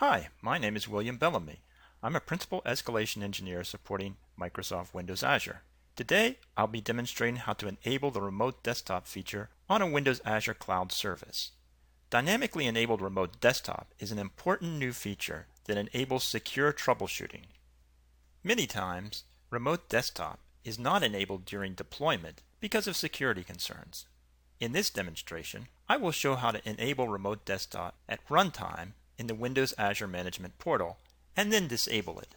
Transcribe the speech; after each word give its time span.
Hi, 0.00 0.28
my 0.42 0.58
name 0.58 0.76
is 0.76 0.86
William 0.86 1.16
Bellamy. 1.16 1.62
I'm 2.02 2.14
a 2.14 2.20
Principal 2.20 2.60
Escalation 2.66 3.22
Engineer 3.22 3.64
supporting 3.64 4.18
Microsoft 4.38 4.92
Windows 4.92 5.22
Azure. 5.22 5.62
Today, 5.96 6.36
I'll 6.54 6.66
be 6.66 6.82
demonstrating 6.82 7.36
how 7.36 7.54
to 7.54 7.66
enable 7.66 8.10
the 8.10 8.20
Remote 8.20 8.62
Desktop 8.62 9.06
feature 9.06 9.48
on 9.70 9.80
a 9.80 9.86
Windows 9.86 10.20
Azure 10.22 10.52
Cloud 10.52 10.92
service. 10.92 11.52
Dynamically 12.10 12.66
Enabled 12.66 13.00
Remote 13.00 13.40
Desktop 13.40 13.94
is 13.98 14.12
an 14.12 14.18
important 14.18 14.78
new 14.78 14.92
feature 14.92 15.46
that 15.64 15.78
enables 15.78 16.24
secure 16.24 16.74
troubleshooting. 16.74 17.46
Many 18.44 18.66
times, 18.66 19.24
Remote 19.48 19.88
Desktop 19.88 20.40
is 20.62 20.78
not 20.78 21.04
enabled 21.04 21.46
during 21.46 21.72
deployment 21.72 22.42
because 22.60 22.86
of 22.86 22.96
security 22.96 23.42
concerns. 23.42 24.04
In 24.60 24.72
this 24.72 24.90
demonstration, 24.90 25.68
I 25.88 25.96
will 25.96 26.12
show 26.12 26.34
how 26.34 26.50
to 26.50 26.68
enable 26.68 27.08
Remote 27.08 27.46
Desktop 27.46 27.94
at 28.06 28.28
runtime 28.28 28.92
in 29.18 29.26
the 29.26 29.34
Windows 29.34 29.74
Azure 29.78 30.08
Management 30.08 30.58
Portal 30.58 30.98
and 31.36 31.52
then 31.52 31.68
disable 31.68 32.18
it. 32.18 32.34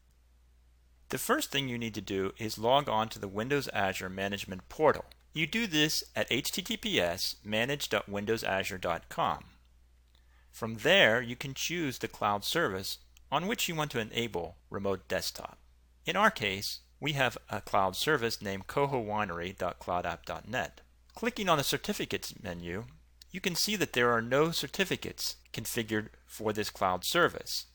The 1.09 1.17
first 1.17 1.51
thing 1.51 1.67
you 1.67 1.77
need 1.77 1.95
to 1.95 2.01
do 2.01 2.33
is 2.37 2.57
log 2.57 2.87
on 2.87 3.09
to 3.09 3.19
the 3.19 3.27
Windows 3.27 3.67
Azure 3.69 4.09
Management 4.09 4.69
Portal. 4.69 5.05
You 5.33 5.47
do 5.47 5.67
this 5.67 6.03
at 6.15 6.29
https 6.29 7.35
manage.windowsazure.com. 7.43 9.43
From 10.51 10.75
there, 10.75 11.21
you 11.21 11.35
can 11.35 11.53
choose 11.53 11.99
the 11.99 12.07
cloud 12.07 12.43
service 12.43 12.97
on 13.31 13.47
which 13.47 13.67
you 13.67 13.75
want 13.75 13.91
to 13.91 13.99
enable 13.99 14.57
Remote 14.69 15.07
Desktop. 15.07 15.57
In 16.05 16.15
our 16.15 16.31
case, 16.31 16.79
we 16.99 17.13
have 17.13 17.37
a 17.49 17.61
cloud 17.61 17.95
service 17.95 18.41
named 18.41 18.67
cohowinery.cloudapp.net. 18.67 20.81
Clicking 21.15 21.49
on 21.49 21.57
the 21.57 21.63
Certificates 21.63 22.33
menu, 22.41 22.85
you 23.31 23.39
can 23.41 23.55
see 23.55 23.75
that 23.75 23.93
there 23.93 24.11
are 24.11 24.21
no 24.21 24.51
certificates 24.51 25.35
configured 25.53 26.09
for 26.25 26.53
this 26.53 26.69
cloud 26.69 27.03
service. 27.03 27.65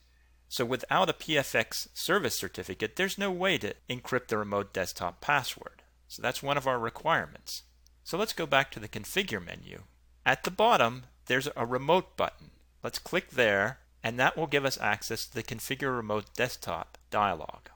So 0.47 0.65
without 0.65 1.09
a 1.09 1.13
PFX 1.13 1.87
service 1.93 2.37
certificate, 2.37 2.95
there's 2.95 3.17
no 3.17 3.31
way 3.31 3.57
to 3.59 3.73
encrypt 3.89 4.27
the 4.27 4.37
remote 4.37 4.73
desktop 4.73 5.21
password. 5.21 5.81
So 6.07 6.21
that's 6.21 6.43
one 6.43 6.57
of 6.57 6.67
our 6.67 6.79
requirements. 6.79 7.63
So 8.03 8.17
let's 8.17 8.33
go 8.33 8.45
back 8.45 8.69
to 8.71 8.79
the 8.79 8.87
configure 8.87 9.43
menu. 9.43 9.83
At 10.25 10.43
the 10.43 10.51
bottom, 10.51 11.05
there's 11.25 11.49
a 11.55 11.65
remote 11.65 12.15
button. 12.15 12.51
Let's 12.83 12.99
click 12.99 13.31
there, 13.31 13.79
and 14.03 14.19
that 14.19 14.37
will 14.37 14.47
give 14.47 14.65
us 14.65 14.79
access 14.79 15.25
to 15.25 15.33
the 15.33 15.43
configure 15.43 15.95
remote 15.95 16.25
desktop 16.35 16.97
dialog. 17.09 17.69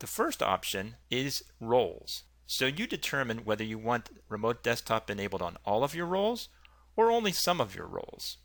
The 0.00 0.06
first 0.06 0.42
option 0.42 0.96
is 1.10 1.44
roles. 1.60 2.24
So 2.46 2.66
you 2.66 2.86
determine 2.86 3.44
whether 3.44 3.64
you 3.64 3.78
want 3.78 4.10
remote 4.28 4.62
desktop 4.62 5.10
enabled 5.10 5.42
on 5.42 5.56
all 5.64 5.84
of 5.84 5.94
your 5.94 6.06
roles 6.06 6.48
or 6.96 7.10
only 7.10 7.32
some 7.32 7.60
of 7.60 7.74
your 7.74 7.86
roles. 7.86 8.38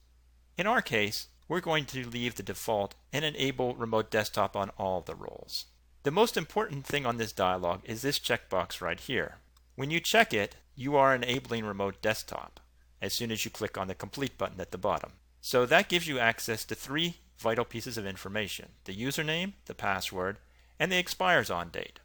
In 0.57 0.67
our 0.67 0.81
case, 0.81 1.27
we're 1.47 1.61
going 1.61 1.85
to 1.85 2.07
leave 2.07 2.35
the 2.35 2.43
default 2.43 2.95
and 3.11 3.25
enable 3.25 3.75
remote 3.75 4.11
desktop 4.11 4.55
on 4.55 4.69
all 4.77 5.01
the 5.01 5.15
roles. 5.15 5.65
The 6.03 6.11
most 6.11 6.37
important 6.37 6.85
thing 6.85 7.05
on 7.05 7.17
this 7.17 7.31
dialog 7.31 7.81
is 7.83 8.01
this 8.01 8.19
checkbox 8.19 8.81
right 8.81 8.99
here. 8.99 9.37
When 9.75 9.91
you 9.91 9.99
check 9.99 10.33
it, 10.33 10.55
you 10.75 10.95
are 10.95 11.13
enabling 11.13 11.65
remote 11.65 12.01
desktop 12.01 12.59
as 13.01 13.13
soon 13.13 13.31
as 13.31 13.43
you 13.45 13.51
click 13.51 13.77
on 13.77 13.87
the 13.87 13.95
complete 13.95 14.37
button 14.37 14.61
at 14.61 14.71
the 14.71 14.77
bottom. 14.77 15.13
So 15.41 15.65
that 15.65 15.89
gives 15.89 16.07
you 16.07 16.19
access 16.19 16.63
to 16.65 16.75
three 16.75 17.17
vital 17.37 17.65
pieces 17.65 17.97
of 17.97 18.05
information, 18.05 18.69
the 18.85 18.95
username, 18.95 19.53
the 19.65 19.73
password, 19.73 20.37
and 20.79 20.91
the 20.91 20.97
expires 20.97 21.49
on 21.49 21.69
date. 21.69 21.99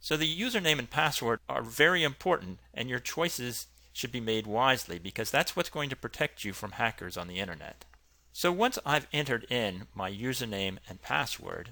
So 0.00 0.16
the 0.16 0.40
username 0.40 0.78
and 0.78 0.90
password 0.90 1.40
are 1.48 1.62
very 1.62 2.02
important 2.02 2.58
and 2.74 2.88
your 2.88 2.98
choices 2.98 3.66
should 3.92 4.12
be 4.12 4.20
made 4.20 4.46
wisely 4.46 4.98
because 4.98 5.30
that's 5.30 5.56
what's 5.56 5.70
going 5.70 5.90
to 5.90 5.96
protect 5.96 6.44
you 6.44 6.52
from 6.52 6.72
hackers 6.72 7.16
on 7.16 7.28
the 7.28 7.38
internet. 7.38 7.84
So 8.32 8.52
once 8.52 8.78
I've 8.86 9.08
entered 9.12 9.46
in 9.50 9.86
my 9.94 10.10
username 10.10 10.78
and 10.88 11.02
password, 11.02 11.70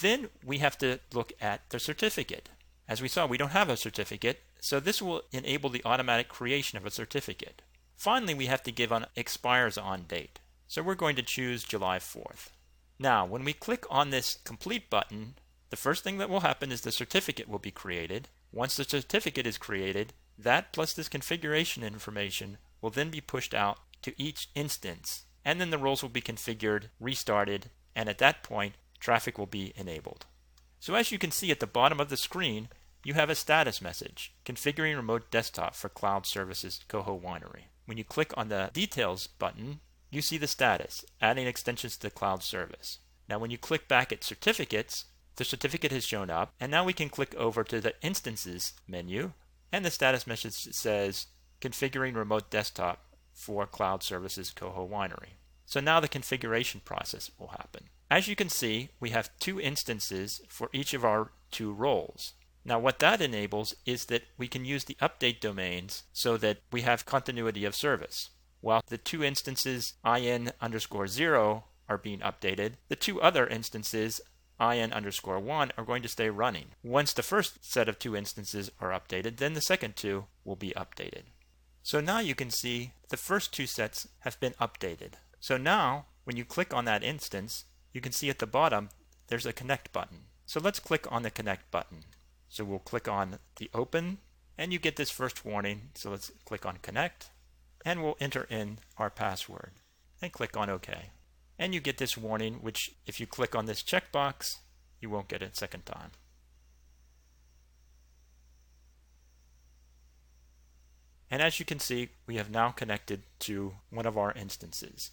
then 0.00 0.28
we 0.44 0.58
have 0.58 0.78
to 0.78 1.00
look 1.12 1.32
at 1.40 1.68
the 1.70 1.78
certificate. 1.78 2.48
As 2.88 3.02
we 3.02 3.08
saw, 3.08 3.26
we 3.26 3.38
don't 3.38 3.50
have 3.50 3.68
a 3.68 3.76
certificate, 3.76 4.40
so 4.60 4.80
this 4.80 5.00
will 5.00 5.22
enable 5.30 5.70
the 5.70 5.84
automatic 5.84 6.28
creation 6.28 6.78
of 6.78 6.86
a 6.86 6.90
certificate. 6.90 7.62
Finally, 7.96 8.34
we 8.34 8.46
have 8.46 8.62
to 8.62 8.72
give 8.72 8.92
an 8.92 9.06
expires 9.14 9.76
on 9.76 10.04
date. 10.04 10.40
So 10.66 10.82
we're 10.82 10.94
going 10.94 11.16
to 11.16 11.22
choose 11.22 11.64
July 11.64 11.98
4th. 11.98 12.48
Now, 12.98 13.26
when 13.26 13.44
we 13.44 13.52
click 13.52 13.84
on 13.90 14.10
this 14.10 14.38
complete 14.44 14.88
button, 14.88 15.34
the 15.70 15.76
first 15.76 16.02
thing 16.02 16.18
that 16.18 16.30
will 16.30 16.40
happen 16.40 16.72
is 16.72 16.80
the 16.80 16.92
certificate 16.92 17.48
will 17.48 17.58
be 17.58 17.70
created. 17.70 18.28
Once 18.52 18.76
the 18.76 18.84
certificate 18.84 19.46
is 19.46 19.58
created, 19.58 20.12
that 20.42 20.72
plus 20.72 20.92
this 20.92 21.08
configuration 21.08 21.82
information 21.82 22.58
will 22.80 22.90
then 22.90 23.10
be 23.10 23.20
pushed 23.20 23.54
out 23.54 23.78
to 24.02 24.14
each 24.20 24.48
instance, 24.54 25.24
and 25.44 25.60
then 25.60 25.70
the 25.70 25.78
roles 25.78 26.02
will 26.02 26.10
be 26.10 26.20
configured, 26.20 26.84
restarted, 26.98 27.70
and 27.94 28.08
at 28.08 28.18
that 28.18 28.42
point, 28.42 28.74
traffic 28.98 29.38
will 29.38 29.46
be 29.46 29.72
enabled. 29.76 30.26
So 30.78 30.94
as 30.94 31.12
you 31.12 31.18
can 31.18 31.30
see 31.30 31.50
at 31.50 31.60
the 31.60 31.66
bottom 31.66 32.00
of 32.00 32.08
the 32.08 32.16
screen, 32.16 32.68
you 33.04 33.14
have 33.14 33.30
a 33.30 33.34
status 33.34 33.80
message, 33.80 34.32
configuring 34.44 34.96
remote 34.96 35.30
desktop 35.30 35.74
for 35.74 35.88
cloud 35.88 36.26
services 36.26 36.80
Coho 36.88 37.18
Winery. 37.18 37.64
When 37.86 37.98
you 37.98 38.04
click 38.04 38.32
on 38.36 38.48
the 38.48 38.70
details 38.72 39.26
button, 39.26 39.80
you 40.10 40.22
see 40.22 40.38
the 40.38 40.46
status, 40.46 41.04
adding 41.20 41.46
extensions 41.46 41.96
to 41.96 42.02
the 42.02 42.10
cloud 42.10 42.42
service. 42.42 42.98
Now 43.28 43.38
when 43.38 43.50
you 43.50 43.58
click 43.58 43.88
back 43.88 44.12
at 44.12 44.24
certificates, 44.24 45.06
the 45.36 45.44
certificate 45.44 45.92
has 45.92 46.04
shown 46.04 46.28
up, 46.28 46.52
and 46.60 46.70
now 46.70 46.84
we 46.84 46.92
can 46.92 47.08
click 47.08 47.34
over 47.36 47.64
to 47.64 47.80
the 47.80 47.94
instances 48.02 48.74
menu 48.86 49.32
and 49.72 49.84
the 49.84 49.90
status 49.90 50.26
message 50.26 50.54
says 50.54 51.26
configuring 51.60 52.14
remote 52.14 52.50
desktop 52.50 53.04
for 53.32 53.66
cloud 53.66 54.02
services 54.02 54.50
Coho 54.50 54.86
Winery. 54.86 55.34
So 55.66 55.80
now 55.80 56.00
the 56.00 56.08
configuration 56.08 56.80
process 56.84 57.30
will 57.38 57.48
happen. 57.48 57.84
As 58.10 58.26
you 58.26 58.34
can 58.34 58.48
see, 58.48 58.90
we 58.98 59.10
have 59.10 59.30
two 59.38 59.60
instances 59.60 60.40
for 60.48 60.68
each 60.72 60.94
of 60.94 61.04
our 61.04 61.30
two 61.50 61.72
roles. 61.72 62.32
Now 62.64 62.78
what 62.78 62.98
that 62.98 63.20
enables 63.20 63.74
is 63.86 64.06
that 64.06 64.24
we 64.36 64.48
can 64.48 64.64
use 64.64 64.84
the 64.84 64.96
update 65.00 65.40
domains 65.40 66.02
so 66.12 66.36
that 66.38 66.58
we 66.72 66.82
have 66.82 67.06
continuity 67.06 67.64
of 67.64 67.74
service. 67.74 68.30
While 68.60 68.82
the 68.86 68.98
two 68.98 69.24
instances 69.24 69.94
in 70.04 70.52
underscore 70.60 71.06
0 71.06 71.64
are 71.88 71.98
being 71.98 72.20
updated, 72.20 72.72
the 72.88 72.96
two 72.96 73.20
other 73.20 73.46
instances 73.46 74.20
in 74.60 74.92
underscore 74.92 75.38
1 75.38 75.72
are 75.76 75.84
going 75.84 76.02
to 76.02 76.08
stay 76.08 76.28
running. 76.28 76.66
Once 76.82 77.12
the 77.12 77.22
first 77.22 77.64
set 77.64 77.88
of 77.88 77.98
two 77.98 78.14
instances 78.14 78.70
are 78.80 78.90
updated, 78.90 79.38
then 79.38 79.54
the 79.54 79.60
second 79.60 79.96
two 79.96 80.26
will 80.44 80.56
be 80.56 80.72
updated. 80.76 81.22
So 81.82 82.00
now 82.00 82.20
you 82.20 82.34
can 82.34 82.50
see 82.50 82.92
the 83.08 83.16
first 83.16 83.52
two 83.52 83.66
sets 83.66 84.08
have 84.20 84.38
been 84.38 84.52
updated. 84.60 85.14
So 85.40 85.56
now, 85.56 86.06
when 86.24 86.36
you 86.36 86.44
click 86.44 86.74
on 86.74 86.84
that 86.84 87.02
instance, 87.02 87.64
you 87.92 88.00
can 88.00 88.12
see 88.12 88.28
at 88.28 88.38
the 88.38 88.46
bottom 88.46 88.90
there's 89.28 89.46
a 89.46 89.52
connect 89.52 89.92
button. 89.92 90.24
So 90.44 90.60
let's 90.60 90.78
click 90.78 91.10
on 91.10 91.22
the 91.22 91.30
connect 91.30 91.70
button. 91.70 92.04
So 92.48 92.64
we'll 92.64 92.80
click 92.80 93.08
on 93.08 93.38
the 93.56 93.70
open 93.72 94.18
and 94.58 94.72
you 94.72 94.78
get 94.78 94.96
this 94.96 95.10
first 95.10 95.44
warning. 95.44 95.90
So 95.94 96.10
let's 96.10 96.30
click 96.44 96.66
on 96.66 96.78
connect 96.82 97.30
and 97.84 98.02
we'll 98.02 98.16
enter 98.20 98.46
in 98.50 98.78
our 98.98 99.08
password 99.08 99.72
and 100.20 100.32
click 100.32 100.56
on 100.56 100.68
OK 100.68 101.10
and 101.60 101.74
you 101.74 101.80
get 101.80 101.98
this 101.98 102.16
warning 102.16 102.54
which 102.54 102.96
if 103.06 103.20
you 103.20 103.26
click 103.26 103.54
on 103.54 103.66
this 103.66 103.82
checkbox 103.82 104.56
you 105.00 105.08
won't 105.08 105.28
get 105.28 105.42
it 105.42 105.56
second 105.56 105.86
time. 105.86 106.10
And 111.30 111.40
as 111.40 111.58
you 111.58 111.64
can 111.64 111.78
see, 111.78 112.10
we 112.26 112.36
have 112.36 112.50
now 112.50 112.70
connected 112.70 113.22
to 113.40 113.74
one 113.88 114.04
of 114.04 114.18
our 114.18 114.32
instances. 114.32 115.12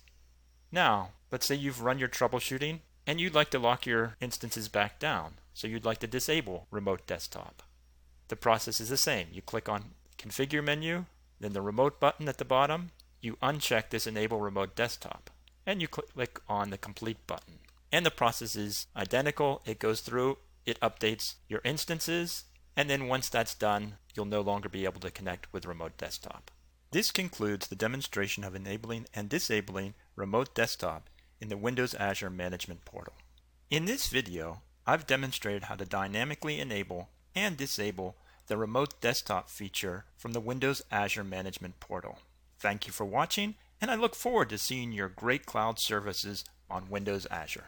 Now, 0.71 1.11
let's 1.31 1.45
say 1.45 1.55
you've 1.55 1.83
run 1.83 1.99
your 1.99 2.09
troubleshooting 2.09 2.79
and 3.05 3.21
you'd 3.21 3.35
like 3.35 3.51
to 3.51 3.59
lock 3.59 3.85
your 3.85 4.15
instances 4.19 4.67
back 4.67 4.99
down. 4.99 5.35
So 5.53 5.67
you'd 5.67 5.85
like 5.85 5.99
to 5.99 6.07
disable 6.07 6.67
remote 6.71 7.05
desktop. 7.07 7.63
The 8.27 8.35
process 8.35 8.79
is 8.79 8.89
the 8.89 8.97
same. 8.97 9.27
You 9.31 9.41
click 9.41 9.69
on 9.69 9.91
configure 10.17 10.63
menu, 10.63 11.05
then 11.39 11.53
the 11.53 11.61
remote 11.61 11.99
button 11.99 12.27
at 12.27 12.39
the 12.39 12.45
bottom, 12.45 12.91
you 13.21 13.37
uncheck 13.41 13.89
this 13.89 14.07
enable 14.07 14.39
remote 14.39 14.75
desktop 14.75 15.29
and 15.67 15.81
you 15.81 15.87
click 15.87 16.39
on 16.47 16.69
the 16.69 16.77
complete 16.77 17.27
button. 17.27 17.59
And 17.91 18.05
the 18.05 18.11
process 18.11 18.55
is 18.55 18.87
identical. 18.95 19.61
It 19.65 19.79
goes 19.79 19.99
through, 19.99 20.37
it 20.65 20.79
updates 20.79 21.35
your 21.47 21.61
instances, 21.63 22.45
and 22.75 22.89
then 22.89 23.07
once 23.07 23.29
that's 23.29 23.53
done, 23.53 23.97
you'll 24.15 24.25
no 24.25 24.41
longer 24.41 24.69
be 24.69 24.85
able 24.85 25.01
to 25.01 25.11
connect 25.11 25.51
with 25.51 25.65
remote 25.65 25.97
desktop. 25.97 26.51
This 26.91 27.11
concludes 27.11 27.67
the 27.67 27.75
demonstration 27.75 28.45
of 28.45 28.55
enabling 28.55 29.07
and 29.13 29.27
disabling 29.27 29.93
remote 30.15 30.55
desktop 30.55 31.09
in 31.41 31.49
the 31.49 31.57
Windows 31.57 31.93
Azure 31.95 32.29
Management 32.29 32.85
Portal. 32.85 33.13
In 33.69 33.85
this 33.85 34.07
video, 34.07 34.61
I've 34.85 35.05
demonstrated 35.05 35.63
how 35.63 35.75
to 35.75 35.85
dynamically 35.85 36.61
enable 36.61 37.09
and 37.35 37.57
disable 37.57 38.15
the 38.47 38.55
remote 38.55 39.01
desktop 39.01 39.49
feature 39.49 40.05
from 40.15 40.31
the 40.31 40.39
Windows 40.39 40.81
Azure 40.89 41.25
Management 41.25 41.81
Portal. 41.81 42.19
Thank 42.57 42.87
you 42.87 42.93
for 42.93 43.05
watching 43.05 43.55
and 43.81 43.91
I 43.91 43.95
look 43.95 44.15
forward 44.15 44.49
to 44.49 44.57
seeing 44.57 44.91
your 44.91 45.09
great 45.09 45.45
cloud 45.45 45.79
services 45.79 46.43
on 46.69 46.89
Windows 46.89 47.27
Azure. 47.31 47.67